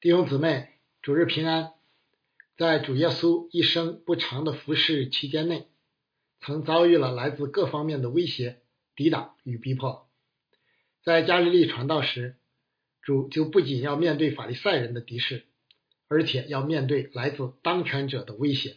[0.00, 0.68] 弟兄姊妹，
[1.02, 1.72] 主日平安。
[2.56, 5.66] 在主耶稣一生不长的服侍期间内，
[6.38, 8.62] 曾遭遇了来自各方面的威胁、
[8.94, 10.08] 抵挡与逼迫。
[11.02, 12.36] 在加利利传道时，
[13.02, 15.46] 主就不仅要面对法利赛人的敌视，
[16.06, 18.76] 而且要面对来自当权者的威胁。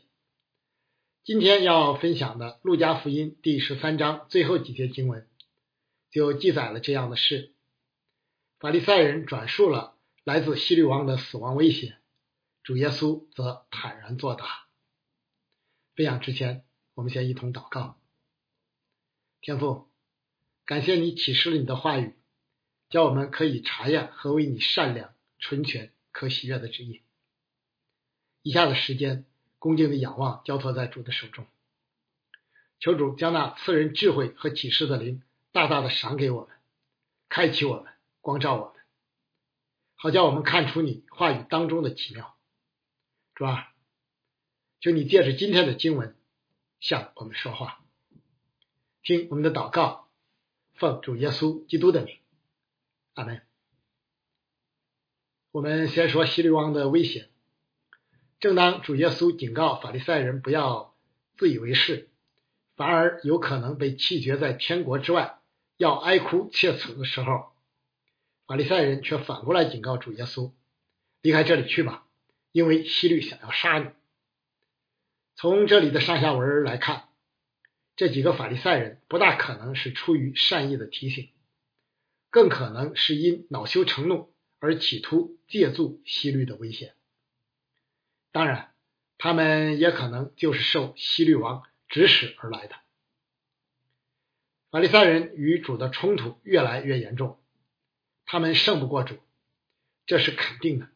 [1.24, 5.28] 今天要分享的《路加福音》第十三章最后几节经文，
[6.10, 7.54] 就记载了这样的事：
[8.58, 9.94] 法利赛人转述了
[10.24, 11.98] 来自希律王的死亡威胁。
[12.64, 14.68] 主耶稣则坦然作答。
[15.96, 16.64] 分享之前，
[16.94, 18.00] 我们先一同祷告。
[19.42, 19.90] 天父，
[20.66, 22.16] 感谢你启示了你的话语，
[22.90, 27.02] 叫我们可以查验何为你善良、纯全、可喜悦的旨意。
[28.44, 29.26] 以下的时间，
[29.58, 31.48] 恭敬的仰望，交托在主的手中。
[32.80, 36.56] 求主将那赐人智慧和启示的灵大大的赏给我们，
[37.28, 38.81] 开启我们，光照我们，
[40.04, 42.36] 好叫我们看出你话语当中的奇妙。
[43.36, 43.72] 主啊，
[44.80, 46.16] 求你借着今天的经文
[46.80, 47.86] 向我们说话，
[49.04, 50.10] 听我们的祷告，
[50.74, 52.18] 奉主耶稣基督的名，
[53.14, 53.44] 阿门。
[55.52, 57.30] 我们先说希律王的威胁。
[58.40, 60.96] 正当主耶稣警告法利赛人不要
[61.38, 62.10] 自以为是，
[62.76, 65.40] 反而有可能被弃绝在天国之外，
[65.78, 67.51] 要哀哭切齿的时候，
[68.52, 70.52] 法利赛人却反过来警告主耶稣
[71.24, 72.06] ：“离开这里去吧。”
[72.52, 73.86] 因为希律想要杀你。
[75.36, 77.08] 从这里的上下文来看，
[77.96, 81.30] 这几个法利赛人不大可能是出于善意的提醒，
[82.30, 86.94] 更可能是因恼羞成怒而企图借助希律的危险。
[88.34, 88.74] 当然，
[89.18, 92.76] 他们也可能就是受希律王指使而来的。
[94.72, 97.41] 法利赛人与主的冲突越来越严重，
[98.32, 99.18] 他们胜不过主，
[100.06, 100.88] 这是肯定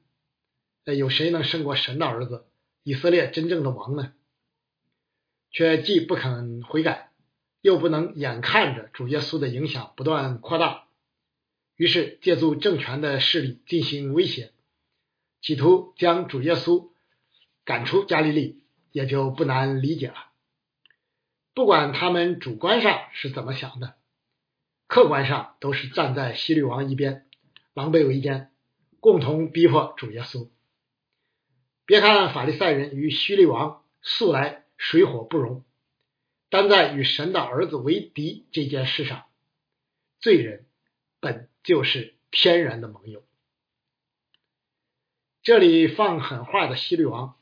[0.86, 0.96] 的。
[0.96, 2.46] 有谁能胜过神的儿子
[2.82, 4.14] 以色列真正的王呢？
[5.52, 7.12] 却既不肯悔改，
[7.60, 10.86] 又不能眼看着主耶稣的影响不断扩大，
[11.76, 14.54] 于是借助政权的势力进行威胁，
[15.42, 16.88] 企图将主耶稣
[17.66, 20.32] 赶出加利利，也就不难理解了。
[21.54, 23.96] 不管他们主观上是怎么想的，
[24.88, 27.25] 客观上都是站在希律王一边，
[27.76, 28.52] 狼狈为奸，
[29.02, 30.50] 共同逼迫主耶稣。
[31.86, 35.66] 别看法利赛人与希律王素来水火不容，
[36.50, 39.26] 但在与神的儿子为敌这件事上，
[40.20, 40.66] 罪人
[41.20, 43.24] 本就是天然的盟友。
[45.44, 47.38] 这里放狠话的希律王，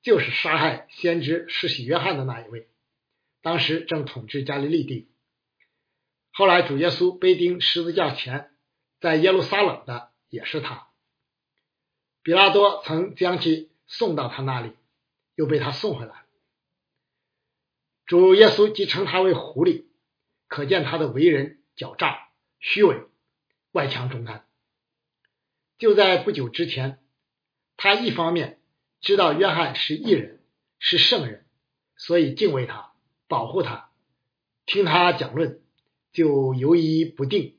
[0.00, 2.68] 就是杀害先知施洗约翰的那一位，
[3.42, 5.08] 当时正统治加利利地。
[6.30, 8.51] 后来主耶稣被钉十字架前，
[9.02, 10.88] 在耶路撒冷的也是他。
[12.22, 13.70] 比拉多曾将其。
[13.88, 14.72] 送到他那里，
[15.34, 16.24] 又被他送回来。
[18.06, 19.84] 主耶稣即称他为狐狸，
[20.48, 23.02] 可见他的为人狡诈、虚伪、
[23.72, 24.46] 外强中干。
[25.76, 27.04] 就在不久之前，
[27.76, 28.62] 他一方面
[29.02, 30.42] 知道约翰是异人，
[30.78, 31.44] 是圣人，
[31.94, 32.94] 所以敬畏他、
[33.28, 33.90] 保护他，
[34.64, 35.60] 听他讲论
[36.12, 37.58] 就犹疑不定。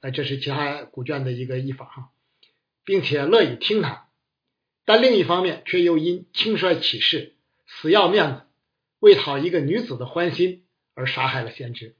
[0.00, 2.10] 呃，这是其他古卷的一个译法哈，
[2.84, 4.08] 并且乐意听他。
[4.84, 7.34] 但另一方面，却又因轻率起事、
[7.66, 8.42] 死要面子，
[9.00, 10.64] 为讨一个女子的欢心
[10.94, 11.96] 而杀害了先知。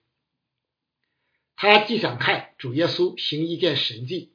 [1.57, 4.33] 他既想看主耶稣行一件神迹，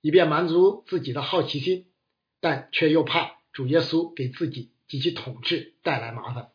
[0.00, 1.86] 以便满足自己的好奇心，
[2.40, 6.50] 但却又怕主耶稣给自己及其统治带来麻烦。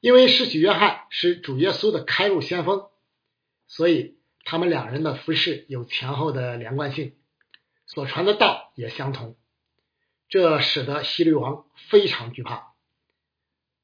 [0.00, 2.88] 因为世袭约翰是主耶稣的开路先锋，
[3.66, 7.16] 所以他们两人的服饰有前后的连贯性。
[7.84, 9.36] 所传的道也相同，
[10.28, 12.72] 这使得希律王非常惧怕，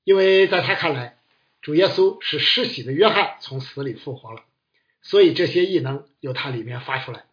[0.02, 1.18] 因为在他看来，
[1.60, 4.44] 主耶稣是施洗的约翰从死里复活了，
[5.02, 7.26] 所以这些异能由他里面发出来。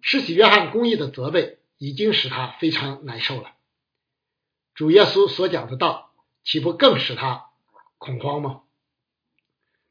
[0.00, 3.52] 施洗约翰公义的责备已经使他非常难受了，
[4.74, 6.12] 主耶稣所讲的道
[6.42, 7.50] 岂不更使他
[7.98, 8.62] 恐慌吗？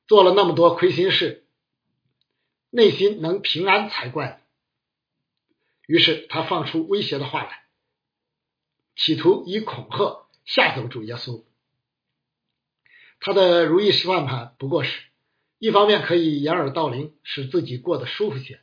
[0.05, 1.46] 做了那么多亏心事，
[2.69, 4.41] 内心能平安才怪。
[5.85, 7.63] 于是他放出威胁的话来，
[8.95, 11.43] 企图以恐吓吓走主耶稣。
[13.19, 15.01] 他的如意示范盘不过是
[15.59, 18.57] 一方面可以掩耳盗铃，使自己过得舒服些；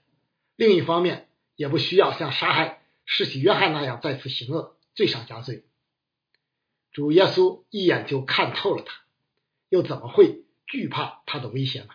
[0.54, 5.64] 另一方面也不需要像杀害世袭约翰那样再次行恶，罪上加罪。
[6.92, 9.02] 主耶稣一眼就看透了他，
[9.70, 11.88] 又怎么会惧怕他的威胁呢？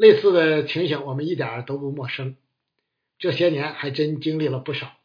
[0.00, 2.38] 类似的情形我们一点都不陌生。
[3.18, 4.96] 这些年还真经历了不少。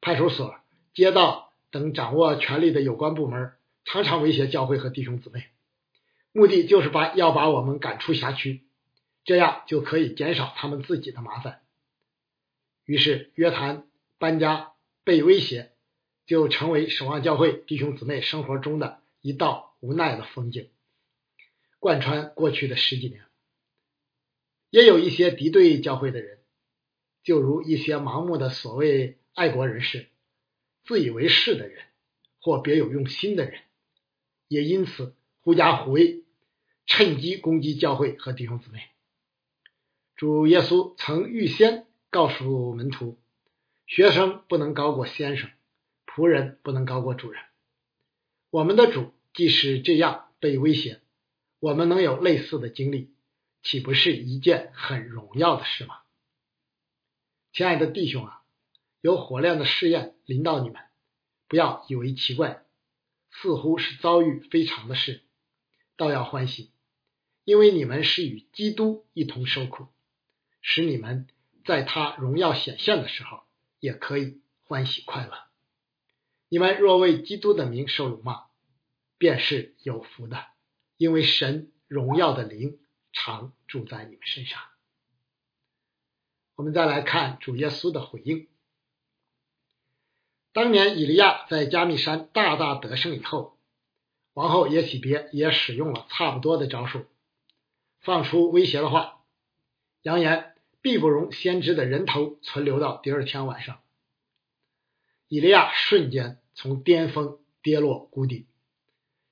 [0.00, 0.56] 派出所、
[0.94, 3.52] 街道等掌握权力的有关部门
[3.84, 5.48] 常常威胁教会和弟兄姊妹，
[6.32, 8.62] 目的就是把要把我们赶出辖区，
[9.26, 11.60] 这样就可以减少他们自己的麻烦。
[12.86, 13.86] 于是，约谈、
[14.16, 14.72] 搬家、
[15.04, 15.72] 被威胁，
[16.24, 20.70] 就成为守望教会弟兄姊妹生活中的一道无奈的风景，
[21.78, 23.24] 贯穿过去的十几年。
[24.70, 26.38] 也有一些敌对教会的人，
[27.22, 29.18] 就如一些盲目的所谓。
[29.32, 30.08] 爱国人士、
[30.84, 31.84] 自以为是的人
[32.40, 33.60] 或别有用心的人，
[34.48, 36.24] 也因此狐假虎威，
[36.84, 38.82] 趁机攻击教会和弟兄姊妹。
[40.16, 43.18] 主耶稣曾预先告诉门徒：
[43.86, 45.48] 学生不能高过先生，
[46.04, 47.40] 仆人不能高过主人。
[48.50, 51.00] 我们的主即使这样被威胁，
[51.60, 53.14] 我们能有类似的经历，
[53.62, 56.00] 岂不是一件很荣耀的事吗？
[57.52, 58.42] 亲爱的弟兄啊！
[59.00, 60.82] 有火亮的试验临到你们，
[61.48, 62.64] 不要以为奇怪，
[63.30, 65.22] 似乎是遭遇非常的事，
[65.96, 66.70] 倒要欢喜，
[67.44, 69.88] 因为你们是与基督一同受苦，
[70.60, 71.26] 使你们
[71.64, 73.42] 在他荣耀显现的时候
[73.78, 75.32] 也可以欢喜快乐。
[76.48, 78.44] 你们若为基督的名受辱骂，
[79.18, 80.46] 便是有福的，
[80.96, 82.78] 因为神荣耀的灵
[83.12, 84.60] 常住在你们身上。
[86.54, 88.48] 我们再来看主耶稣的回应。
[90.52, 93.56] 当年以利亚在加密山大大得胜以后，
[94.34, 97.06] 王后耶喜别也使用了差不多的招数，
[98.00, 99.22] 放出威胁的话，
[100.02, 103.80] 扬言必不容先知的人头存留到第二天晚上。
[105.28, 108.46] 以利亚瞬间从巅峰跌落谷底，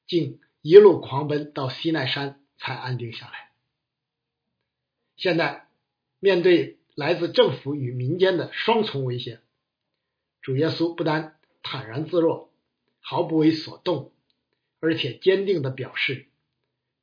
[0.07, 3.48] 竟一路狂奔到西奈山才安定下来。
[5.19, 5.69] 现在
[6.21, 9.41] 面对来自政府与民间的双重威胁。
[10.41, 12.51] 主耶稣不但坦然自若，
[13.01, 14.13] 毫不为所动，
[14.81, 16.29] 而且坚定的表示：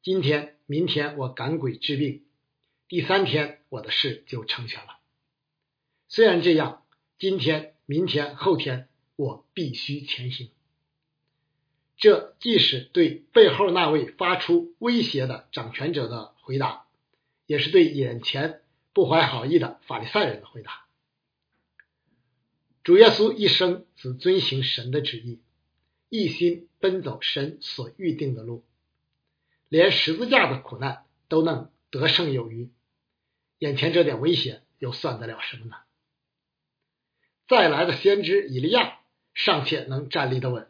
[0.02, 2.24] 今天、明天我赶鬼治病，
[2.88, 4.98] 第三天我的事就成全了。
[6.08, 6.84] 虽然这样，
[7.20, 10.50] 今天、明天、后天我必须前行。
[11.98, 16.85] 这即是对背后那位发出威胁的掌权者的回答，
[17.46, 18.62] 也是对眼前
[18.94, 20.86] 不怀好意的法利赛人的回答。
[22.84, 25.42] 主耶稣一生只遵行神的旨意，
[26.10, 28.64] 一心奔走神所预定的路，
[29.70, 32.70] 连十字架的苦难都能得胜有余。
[33.58, 35.76] 眼前这点危险又算得了什么呢？
[37.48, 39.00] 再来的先知以利亚
[39.34, 40.70] 尚且能站立得稳，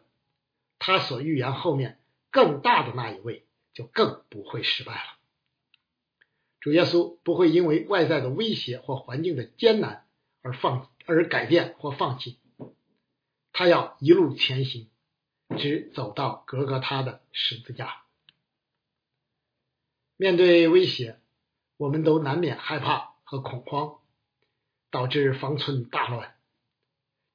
[0.78, 1.98] 他所预言后面
[2.30, 3.44] 更大的那一位
[3.74, 5.15] 就更不会失败了。
[6.66, 10.04] 主耶稣不会因为外在的威胁或环境的艰难
[10.42, 10.90] 而放。
[11.08, 12.40] 而改变或放弃，
[13.52, 14.88] 他要一路前行，
[15.56, 18.02] 直走到格格他的十字架。
[20.16, 21.20] 面对威胁，
[21.76, 24.00] 我们都难免害怕和恐慌，
[24.90, 26.34] 导致方寸大乱。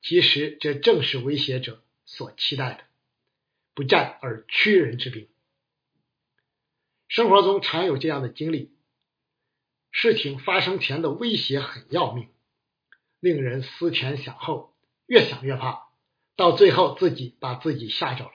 [0.01, 2.83] 其实这正是威胁者所期待的——
[3.73, 5.29] 不战而屈人之兵。
[7.07, 8.73] 生活中常有这样的经历：
[9.91, 12.29] 事情发生前的威胁很要命。
[13.19, 14.73] 令人思前想后，
[15.05, 15.89] 越想越怕，
[16.35, 18.31] 到最后自己把自己吓着了，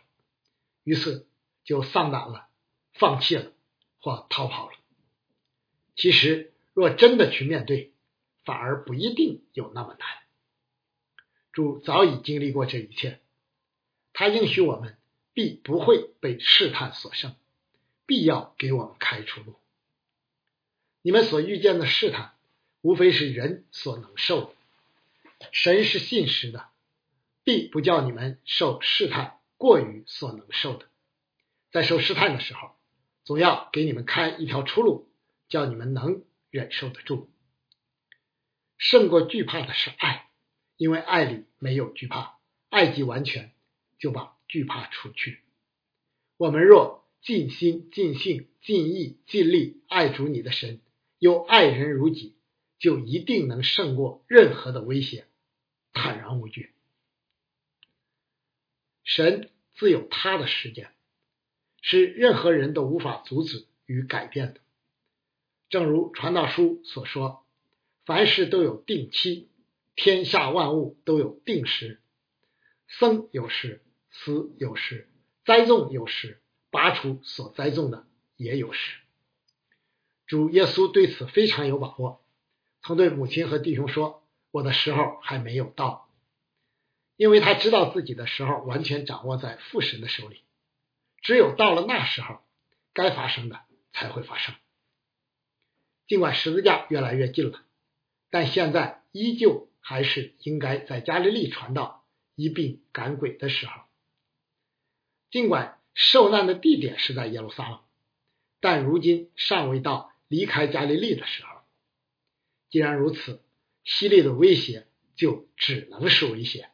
[0.85, 1.27] 于是
[1.65, 2.47] 就丧胆了，
[2.93, 3.53] 放弃了
[3.99, 4.77] 或逃跑了。
[5.97, 7.95] 其实，若真的去面对，
[8.45, 10.09] 反而不一定有那么难。
[11.53, 13.21] 主早已经历过这一切，
[14.13, 14.99] 他应许我们
[15.33, 17.35] 必不会被试探所胜，
[18.07, 19.57] 必要给我们开出路。
[21.07, 22.35] 你们所遇见的试探，
[22.81, 24.51] 无非是人所能受的。
[25.53, 26.67] 神是信实的，
[27.45, 30.87] 必不叫你们受试探过于所能受的。
[31.71, 32.73] 在受试探的时候，
[33.23, 35.09] 总要给你们开一条出路，
[35.49, 37.31] 叫你们能忍受得住。
[38.77, 40.29] 胜过惧怕的是爱，
[40.77, 42.37] 因为爱里没有惧怕，
[42.69, 43.53] 爱既完全，
[44.01, 45.39] 就把惧怕除去。
[46.37, 50.81] 我们若尽心、尽性、尽意、尽力爱主你的神，
[51.19, 52.35] 又爱人如己。
[52.79, 55.27] 就一定能胜过任何的威胁，
[55.95, 56.75] 坦然无惧。
[59.03, 60.93] 神自有他的时间，
[61.81, 64.61] 是任何人都无法阻止与改变的。
[65.71, 67.47] 正如传道书所说
[68.05, 69.49] ：“凡事都有定期，
[69.95, 72.03] 天下万物都有定时。
[72.87, 75.09] 生有时，死有时，
[75.47, 78.07] 栽种有时，拔除所栽种的
[78.37, 78.99] 也有时。”
[80.27, 82.23] 主耶稣对此非常有把握。
[82.83, 86.09] 曾对母亲和弟兄说：“我的时候还没有到，
[87.17, 90.43] 因为他知道自己的时候完全掌握在父神的手里，
[91.21, 92.41] 只有到了那时候，
[92.93, 93.61] 该发生的
[93.93, 94.55] 才会发生。
[96.07, 97.65] 尽管十字架越来越近了，
[98.31, 102.05] 但现在依旧还是应该在加利利传道、
[102.37, 103.83] 一并赶鬼的时候。
[105.31, 107.81] 尽管受难的地点是在耶路撒冷，
[108.61, 111.57] 但如今尚未到离开加利利的时候。
[112.69, 113.43] 既然如此，
[113.85, 116.71] 希利的威胁就只能是威胁，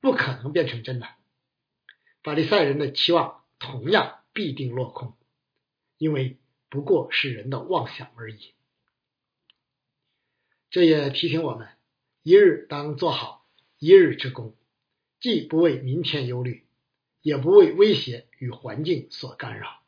[0.00, 1.08] 不可能变成真的。
[2.22, 5.16] 法利赛人的期望同样必定落空，
[5.96, 6.38] 因为
[6.68, 8.54] 不过是人的妄想而已。
[10.68, 11.68] 这也提醒我们：
[12.22, 14.54] 一日当做好一日之功，
[15.18, 16.66] 既不为明天忧虑，
[17.22, 19.82] 也不为威胁与环境所干扰。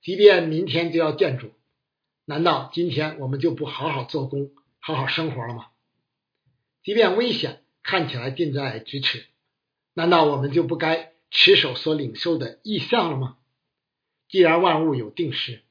[0.00, 1.52] 即便明天就要建筑。
[2.28, 5.70] 难道今天我们就不好好做工、好好生活了吗？
[6.82, 9.24] 即便危险看起来近在咫尺，
[9.94, 13.38] 难道我们就不该持守所领受的意向了吗？
[14.28, 15.62] 既然万物有定时，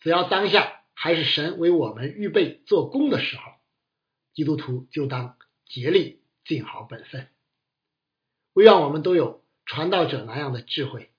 [0.00, 3.52] 只要当下还是神为我们预备做工的时候，
[4.32, 5.36] 基督徒就当
[5.66, 7.28] 竭力尽好本分。
[8.54, 11.10] 唯愿我们都有传道者那样的智慧，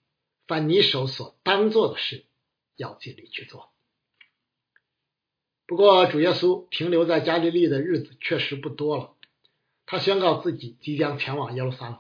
[0.48, 2.26] 凡你手所当做的事，
[2.76, 3.75] 要尽力去做。
[5.68, 9.16] 不过，主耶稣停留在加利利的日子确实不多了。
[9.88, 12.00] 他宣告自己即将前往耶路撒冷，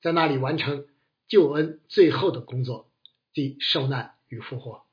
[0.00, 0.86] 在那里完成
[1.26, 2.90] 救恩最后的工作，
[3.32, 4.84] 即受难与复活。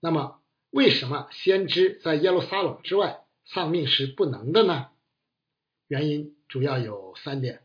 [0.00, 4.88] 那么，为什么先知在耶路撒冷之外丧命是不能的呢？
[5.86, 7.62] 原因主要有三点：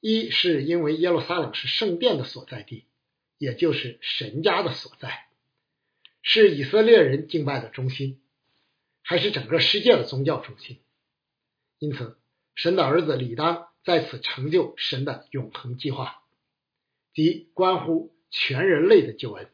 [0.00, 2.86] 一是因为耶路撒冷是圣殿的所在地，
[3.38, 5.25] 也就是神家的所在。
[6.28, 8.20] 是以色列人敬拜的中心，
[9.04, 10.80] 还是整个世界的宗教中心？
[11.78, 12.18] 因此，
[12.56, 16.24] 神的儿子理当在此成就神的永恒计划，
[17.14, 19.52] 即关乎全人类的救恩。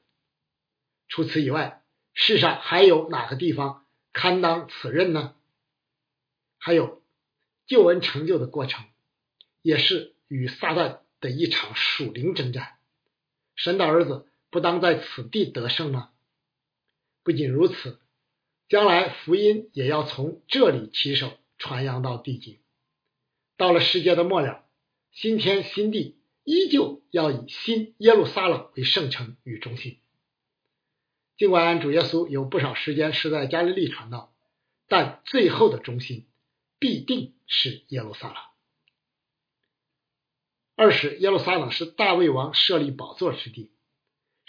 [1.09, 1.83] 除此以外，
[2.15, 5.37] 世上还有哪个地方堪当此任呢？
[6.57, 7.03] 还有，
[7.67, 8.87] 救恩成就的过程，
[9.61, 12.79] 也是与撒旦的一场属灵征战。
[13.57, 16.09] 神的儿子不当在此地得胜吗？
[17.23, 18.01] 不仅如此，
[18.69, 22.61] 将来福音也要从这里起手传扬到地极。
[23.57, 24.65] 到了世界的末了，
[25.13, 29.99] 新天新地依旧要以新耶路撒冷为圣城与中心。
[31.37, 34.35] 尽管主耶稣有不少时间是在加利利传道，
[34.89, 36.27] 但最后的中心
[36.79, 38.37] 必定是耶路撒冷。
[40.77, 43.72] 二是耶路撒冷是大卫王设立宝座之地。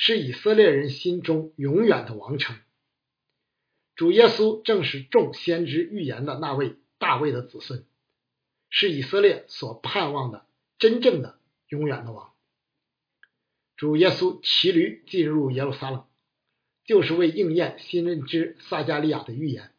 [0.05, 2.57] 是以色列人心中永远的王城。
[3.95, 7.86] 主耶稣正是众先知预言的那位大卫的子孙，
[8.69, 10.45] 是以色列所盼望的
[10.77, 12.33] 真正的永远的王。
[13.77, 16.05] 主耶稣骑驴进入耶路撒冷，
[16.83, 19.72] 就是为应验新任之撒加利亚的预言，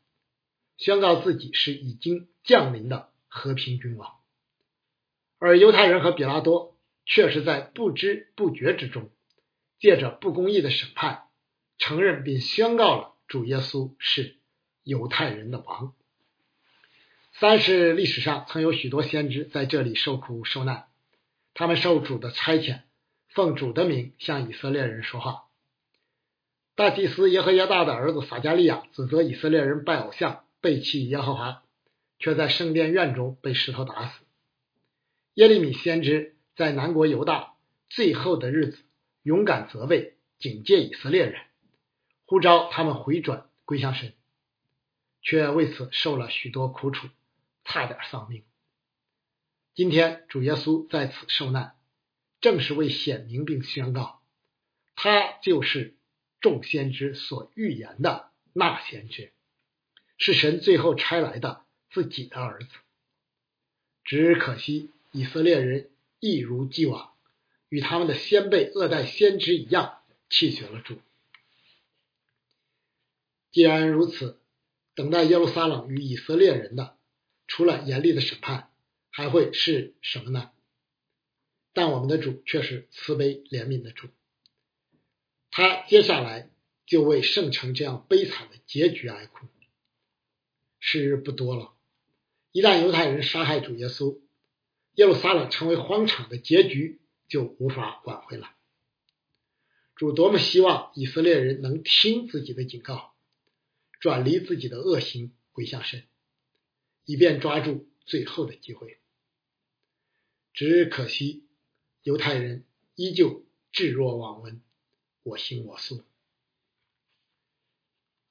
[0.79, 4.15] 宣告自己是已经降临的和平君王。
[5.39, 9.11] 而犹太人和比拉多却是在不知不觉之中。
[9.85, 11.25] 借着不公义的审判，
[11.77, 14.39] 承认并宣告了主耶稣是
[14.83, 15.93] 犹太人的王。
[17.35, 20.87] 三是历史上曾有许多先知在这里受苦受难，
[21.53, 22.81] 他们受主的差遣，
[23.29, 25.49] 奉主的名向以色列人说话。
[26.75, 31.63] 大祭司耶和耶大的儿子撒加利亚指责以色列人拜偶像、背弃耶和华，
[32.19, 34.25] 却在圣殿院中被石头打死。
[35.35, 37.53] 耶利米先知在南国犹大
[37.91, 38.79] 最后的日子。
[39.25, 41.41] 勇敢责备、警戒以色列人，
[42.27, 44.13] 呼召他们回转归向神，
[45.23, 47.09] 却为此受了许多苦楚，
[47.65, 48.45] 差点丧命。
[49.75, 51.75] 今天主耶稣在此受难，
[52.43, 54.23] 正是为显明并宣告，
[54.95, 55.97] 他就是
[56.43, 59.33] 众先知所预言的那先知，
[60.19, 62.69] 是神最后差来的自己的儿子。
[64.05, 65.91] 只可惜以色列人
[66.21, 67.14] 一如既往。
[67.75, 69.99] 与他们的先辈恶代先知一样，
[70.31, 71.01] 弃绝了主。
[73.51, 74.41] 既然如此，
[74.95, 76.97] 等待耶路撒冷与以色列人的，
[77.49, 78.71] 除了严厉的审判，
[79.11, 80.53] 还会是什么呢？
[81.73, 84.07] 但我们的主却是慈悲怜悯的主，
[85.51, 86.49] 他接下来
[86.87, 89.49] 就为圣城这样悲惨的结局哀哭。
[90.79, 91.73] 时日不多了，
[92.53, 94.21] 一旦犹太人杀害主耶稣，
[94.95, 97.01] 耶路撒冷成为荒场的结局。
[97.29, 98.55] 就无法挽回了。
[99.97, 103.15] 主多么希望以色列人能听自己的警告，
[104.01, 106.05] 转离自己的恶行，回向神，
[107.05, 108.99] 以便抓住最后的机会。
[110.53, 111.45] 只可惜，
[112.03, 112.65] 犹太人
[112.97, 114.61] 依旧置若罔闻，
[115.23, 116.03] 我行我素。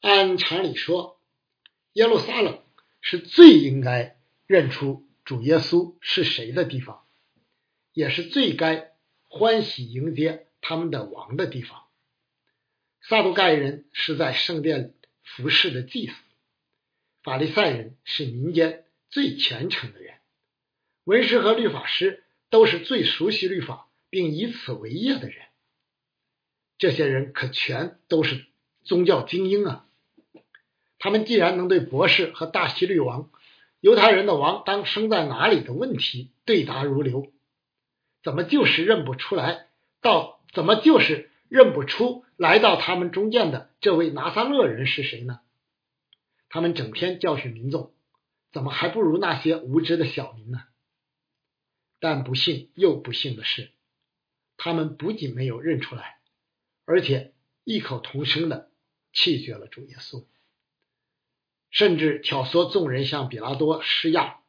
[0.01, 1.19] 按常理说，
[1.93, 2.61] 耶路撒冷
[2.99, 7.05] 是最应该认出主耶稣是谁的地方，
[7.93, 8.91] 也是最该
[9.27, 11.83] 欢喜迎接他们的王的地方。
[13.01, 16.13] 撒都盖人是在圣殿服侍的祭司，
[17.21, 20.15] 法利赛人是民间最虔诚的人，
[21.03, 25.45] 文士和律法师都是最熟悉律法并以此为业的人。
[26.77, 28.45] 这些人可全都是
[28.83, 29.85] 宗教精英啊！
[30.97, 33.29] 他们既然能对博士和大希律王、
[33.81, 37.32] 犹太人的王当生在哪里的问题对答如流，
[38.23, 39.67] 怎么就是认不出来？
[40.01, 42.25] 到怎么就是认不出？
[42.35, 45.39] 来到他们中间的这位拿撒勒人是谁呢？
[46.49, 47.93] 他们整天教训民众，
[48.51, 50.63] 怎么还不如那些无知的小民呢？
[51.99, 53.71] 但不幸又不幸的是，
[54.57, 56.17] 他们不仅没有认出来，
[56.85, 58.69] 而且异口同声的
[59.13, 60.25] 弃绝了主耶稣，
[61.69, 64.41] 甚至挑唆众人向比拉多施压，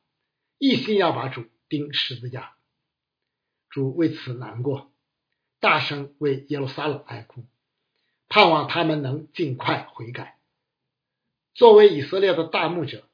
[0.59, 2.57] 一心要把主钉十字架。
[3.75, 4.93] 主为此难过，
[5.59, 7.45] 大声为耶路撒冷哀哭。
[8.29, 10.39] 盼望他们能尽快悔改。
[11.55, 13.09] 作为以色列的大牧者，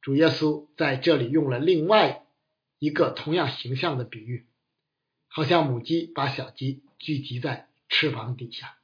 [0.00, 2.26] 主耶稣在这里用了另外
[2.80, 4.48] 一个同样形象的比喻，
[5.28, 8.78] 好像母鸡把小鸡聚集在翅膀底下，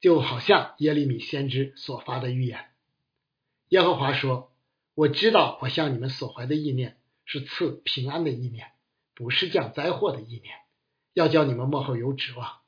[0.00, 2.70] 就好像耶利米先知所发的预言。
[3.70, 4.52] 耶和华说
[4.94, 8.70] ：“我知道我向你们所怀的意念是赐平安的意念，
[9.14, 10.54] 不是降灾祸的意念，
[11.12, 12.60] 要叫你们幕后有指望。”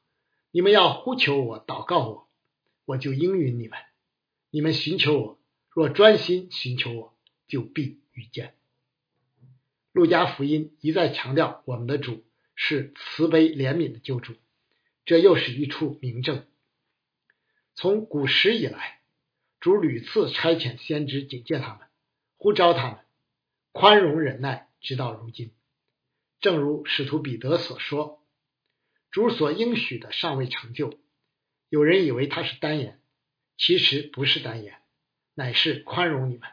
[0.51, 2.29] 你们要呼求我，祷告我，
[2.85, 3.77] 我就应允你们。
[4.51, 8.55] 你们寻求我，若专心寻求我，就必遇见。
[9.91, 14.35] 路加福音一再强调，我们的主是慈悲怜悯的救主，
[15.05, 16.47] 这又是一处明证。
[17.75, 19.01] 从古时以来，
[19.59, 21.89] 主屡次差遣先知警戒他们，
[22.37, 23.01] 呼召他们
[23.73, 25.51] 宽容忍耐，直到如今。
[26.45, 28.23] 正如使徒彼得所说。
[29.11, 31.01] 主所应许的尚未成就，
[31.71, 33.01] 有人以为他是单言，
[33.57, 34.83] 其实不是单言，
[35.33, 36.51] 乃是宽容你们，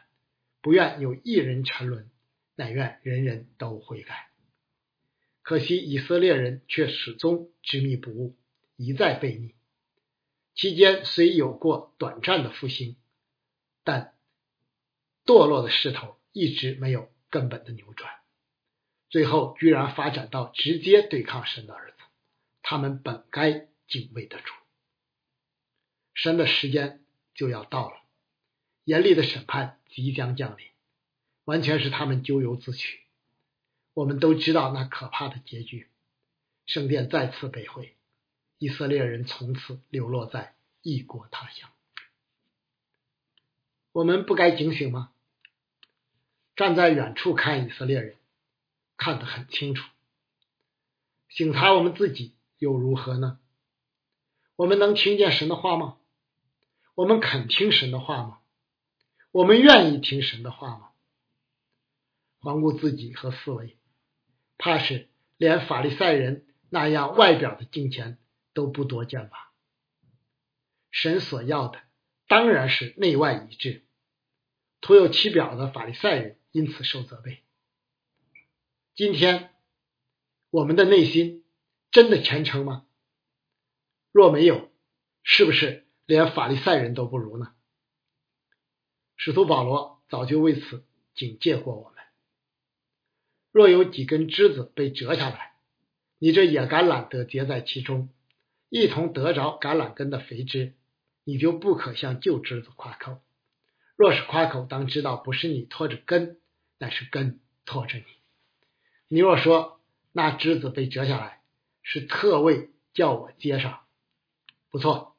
[0.62, 2.10] 不愿有一人沉沦，
[2.56, 4.30] 乃愿人人都悔改。
[5.42, 8.38] 可惜以色列人却始终执迷不悟，
[8.78, 9.56] 一再背逆。
[10.56, 12.96] 期间虽有过短暂的复兴，
[13.84, 14.14] 但
[15.26, 18.21] 堕落的势头一直没有根本的扭转，
[19.12, 21.97] 最后居然发展到直接对抗神的儿子。
[22.63, 24.54] 他们本该敬畏的主，
[26.13, 27.04] 神的时间
[27.36, 27.97] 就要到了，
[28.86, 30.65] 严厉的审判即将降临，
[31.43, 33.02] 完全是他们咎由自取。
[33.93, 35.89] 我们都知道那可怕的结局，
[36.65, 37.95] 圣殿再次被毁，
[38.58, 41.69] 以色列人从此流落在异国他乡。
[43.91, 45.12] 我们不该警醒吗？
[46.56, 48.15] 站在远处看以色列人，
[49.02, 49.90] 看得很清楚，
[51.28, 52.36] 醒察我们自己。
[52.60, 53.40] 又如何呢？
[54.56, 55.98] 我们能听见神的话吗？
[56.94, 58.42] 我们肯听神的话吗？
[59.32, 60.92] 我们愿意听神的话吗？
[62.38, 63.80] 环顾自己和思维，
[64.60, 68.20] 怕是连法利赛人那样外表的金钱
[68.54, 69.52] 都不多见吧？
[70.92, 71.82] 神所要的
[72.28, 73.84] 当然是内外一致，
[74.80, 77.42] 徒有其表的法利赛人因此受责备。
[79.04, 79.50] 今天
[80.52, 81.44] 我们的内心。
[81.90, 82.86] 真的虔诚吗？
[84.12, 84.70] 若没有，
[85.24, 87.56] 是不是连法利赛人都不如呢？
[89.18, 90.86] 使徒保罗早就为此
[91.16, 91.96] 警戒过我们：
[93.52, 95.54] 若有几根枝子被折下来，
[96.20, 98.10] 你这野橄榄得结在其中，
[98.70, 100.76] 一同得着橄榄根的肥枝，
[101.24, 103.20] 你就不可向旧枝子夸口。
[103.96, 106.40] 若是夸口，当知道不是你拖着根，
[106.78, 108.06] 乃是根拖着你。
[109.13, 109.82] 你若说
[110.13, 111.41] 那枝子被折下来，
[111.84, 113.86] 是特为叫我接上，
[114.69, 115.17] 不错。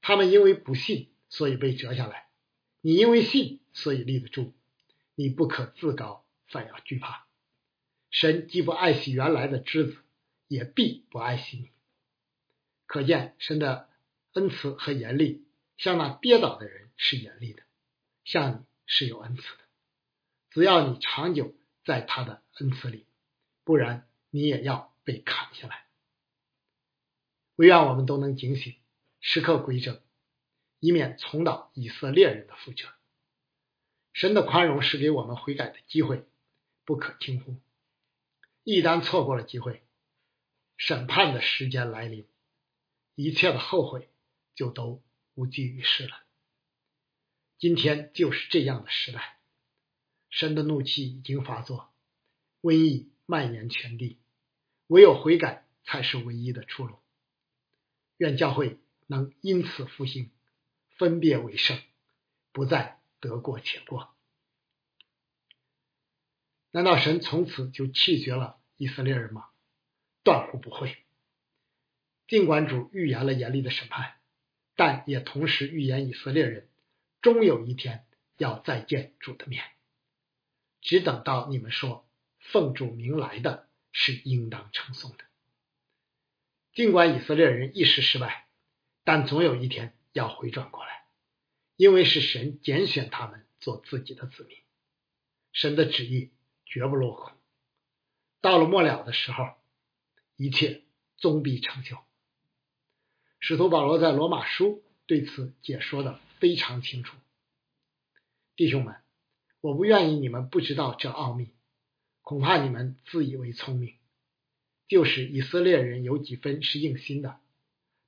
[0.00, 2.30] 他们因为不信，所以被折下来；
[2.80, 4.54] 你因为信，所以立得住。
[5.14, 7.26] 你不可自高，反要惧怕。
[8.10, 9.98] 神既不爱惜原来的枝子，
[10.48, 11.70] 也必不爱惜你。
[12.86, 13.90] 可见神的
[14.32, 15.44] 恩慈和严厉，
[15.76, 17.62] 像那跌倒的人是严厉的，
[18.24, 19.64] 像你是有恩慈的。
[20.52, 23.04] 只要你长久在他的恩慈里，
[23.66, 25.86] 不然你也要被砍下来。
[27.56, 28.76] 唯愿我们都能警醒，
[29.18, 30.00] 时刻归正，
[30.78, 32.88] 以免重蹈以色列人的覆辙。
[34.12, 36.28] 神的宽容是给我们悔改的机会，
[36.84, 37.56] 不可轻忽。
[38.62, 39.82] 一旦错过了机会，
[40.76, 42.28] 审判的时间来临，
[43.16, 44.08] 一切的后悔
[44.54, 45.02] 就都
[45.34, 46.22] 无济于事了。
[47.58, 49.40] 今天就是这样的时代，
[50.30, 51.92] 神的怒气已经发作，
[52.62, 54.18] 瘟疫蔓延全地，
[54.86, 56.96] 唯有悔改才是唯一的出路。
[58.16, 60.30] 愿教会能因此复兴，
[60.96, 61.78] 分别为圣，
[62.52, 64.14] 不再得过且过。
[66.70, 69.48] 难道神从此就弃绝了以色列人吗？
[70.22, 70.96] 断乎不会。
[72.28, 74.16] 尽管主预言了严厉的审判，
[74.74, 76.68] 但也同时预言以色列人
[77.22, 79.64] 终有一天要再见主的面。
[80.80, 82.05] 只等到你们说
[82.50, 85.24] 奉主名来的是应当称颂的。
[86.72, 88.48] 尽管以色列人一时失败，
[89.04, 91.06] 但总有一天要回转过来，
[91.76, 94.58] 因为是神拣选他们做自己的子民。
[95.52, 96.32] 神的旨意
[96.66, 97.32] 绝不落空。
[98.42, 99.54] 到了末了的时候，
[100.36, 100.82] 一切
[101.16, 101.96] 终必成就。
[103.40, 107.16] 使徒保罗在罗马书对此解说的非常清楚。
[108.54, 108.96] 弟兄们，
[109.60, 111.54] 我不愿意你们不知道这奥秘，
[112.26, 113.94] 恐怕你们自以为聪明。
[114.88, 117.38] 就是以色列人有几分是硬心的，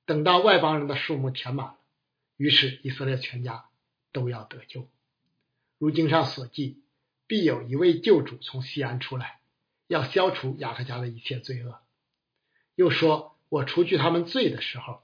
[0.05, 1.79] 等到外邦人的数目填满了，
[2.35, 3.69] 于是以色列全家
[4.11, 4.89] 都要得救。
[5.77, 6.81] 如经上所记，
[7.27, 9.39] 必有一位救主从西安出来，
[9.87, 11.79] 要消除雅各家的一切罪恶。
[12.75, 15.01] 又说：“我除去他们罪的时候，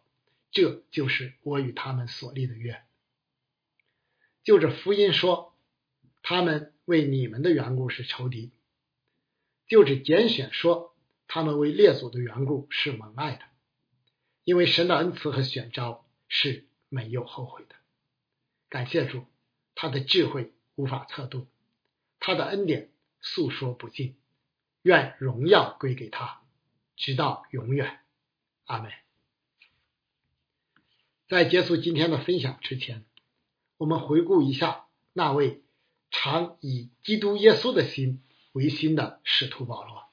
[0.51, 2.83] 这就是我与他们所立的约。”
[4.43, 5.55] 就着福音说，
[6.21, 8.51] 他们为你们的缘故是仇敌；
[9.67, 10.93] 就着拣选说。
[11.27, 13.41] 他们为列祖的缘故是蒙爱的，
[14.43, 17.75] 因为神的恩赐和选召是没有后悔的。
[18.69, 19.25] 感谢主，
[19.73, 21.47] 他的智慧无法测度，
[22.19, 24.15] 他的恩典诉说不尽。
[24.83, 26.43] 愿荣耀归给他，
[26.95, 28.01] 直到永远。
[28.65, 28.91] 阿门。
[31.27, 33.03] 在结束今天的分享之前，
[33.77, 35.63] 我们回顾一下那位
[36.11, 38.21] 常以基督耶稣的心
[38.55, 40.05] 为心的使徒保罗。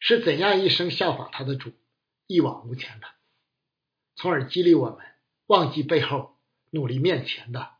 [0.00, 1.72] 是怎样一生效法他的主，
[2.26, 3.06] 一往无前的，
[4.16, 5.06] 从而激励我们
[5.46, 6.36] 忘记背后，
[6.70, 7.70] 努力面前的，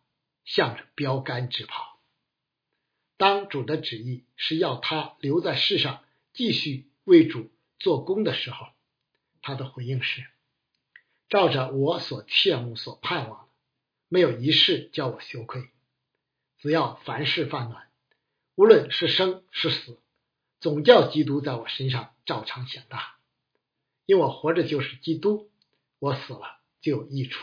[0.44, 1.98] 向着标杆直跑。
[3.16, 7.50] 当主的旨意是要他留在世上继续为主
[7.80, 8.68] 做工的时候，
[9.42, 10.24] 他的回应是：
[11.28, 13.52] 照着我所切慕、所盼望的，
[14.08, 15.68] 没有一事叫我羞愧。
[16.58, 17.89] 只要凡事犯难，
[18.60, 19.98] 无论是生是死。
[20.60, 23.16] 总叫基督在我身上照常显大，
[24.04, 25.50] 因我活着就是基督，
[25.98, 27.42] 我死了就有益处。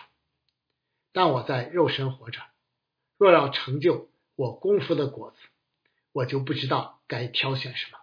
[1.13, 2.43] 但我在肉身活着，
[3.17, 5.37] 若要成就我功夫的果子，
[6.11, 7.97] 我就不知道该挑选什么。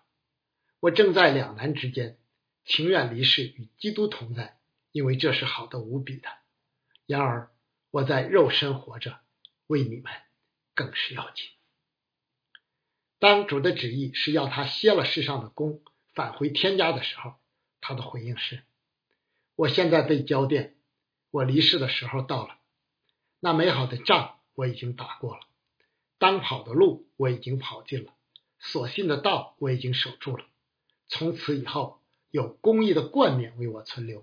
[0.81, 2.19] 我正在两难之间，
[2.65, 4.59] 情愿离世与基督同在，
[4.91, 6.29] 因为这是好的无比的。
[7.07, 7.53] 然而
[7.93, 9.21] 我在肉身活着，
[9.69, 10.13] 为你们
[10.75, 11.47] 更是要紧。
[13.25, 15.81] 当主的旨意是要他歇了世上的功，
[16.13, 17.37] 返回天家的时候，
[17.81, 18.63] 他的回应是
[19.57, 20.75] ：“我现在被交电，
[21.31, 22.59] 我离世的时候到了。
[23.41, 25.41] 那美好的仗我已经打过了，
[26.19, 28.13] 当跑的路我已经跑尽了，
[28.59, 30.45] 所信的道我已经守住了。
[31.09, 34.23] 从此以后，有公义的冠冕为我存留，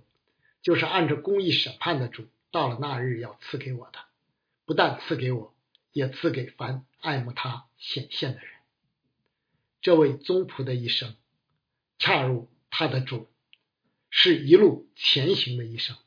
[0.62, 3.98] 就是按照公义审判的主，到了那日要赐给我的。
[4.66, 5.56] 不但赐给我，
[5.92, 8.52] 也赐给凡爱慕他显现的人。”
[9.82, 11.16] 这位宗仆的一生，
[11.98, 13.28] 恰如他的主，
[14.12, 15.98] 是一路前行的一生。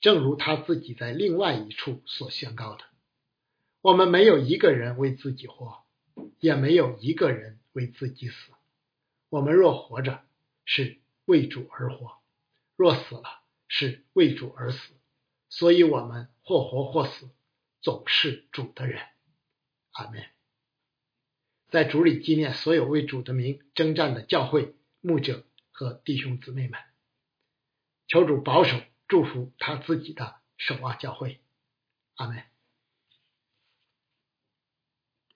[0.00, 2.84] 正如他自己在另外一处所宣告的
[3.80, 5.84] ：“我们没有一个人为自己活，
[6.40, 8.34] 也没有一个人为自己死。
[9.28, 10.24] 我们若活着，
[10.64, 12.20] 是为主而活；
[12.74, 14.78] 若死了，是为主而死。
[15.48, 17.30] 所以，我们或活或死，
[17.82, 19.00] 总是主的人。”
[19.92, 20.24] 阿门。
[21.70, 26.80] 在主里纪念所有为主的名征战的教会牧者和弟兄姊妹们，
[28.08, 31.40] 求主保守祝福他自己的守望教会，
[32.16, 32.49] 阿门。